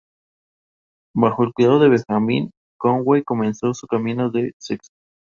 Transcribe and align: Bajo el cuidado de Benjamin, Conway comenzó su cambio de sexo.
Bajo 1.15 1.43
el 1.43 1.53
cuidado 1.53 1.77
de 1.77 1.87
Benjamin, 1.89 2.49
Conway 2.79 3.23
comenzó 3.23 3.71
su 3.75 3.85
cambio 3.85 4.31
de 4.31 4.51
sexo. 4.57 4.89